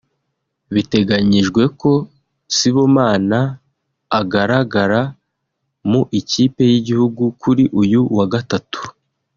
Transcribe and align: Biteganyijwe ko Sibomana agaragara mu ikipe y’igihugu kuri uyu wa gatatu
Biteganyijwe 0.73 1.63
ko 1.81 1.91
Sibomana 2.55 3.39
agaragara 4.19 5.01
mu 5.89 6.01
ikipe 6.19 6.61
y’igihugu 6.71 7.23
kuri 7.41 7.63
uyu 7.81 8.01
wa 8.17 8.25
gatatu 8.33 8.81